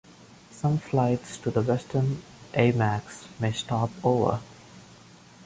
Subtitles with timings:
[0.49, 2.23] Some flights to the western
[2.55, 4.39] aimags may stop over.